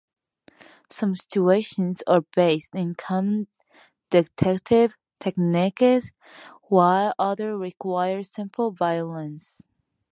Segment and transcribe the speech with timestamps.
[0.89, 3.47] Some situations are based in common
[4.09, 6.09] detective techniques,
[6.63, 9.61] while others require simple violence.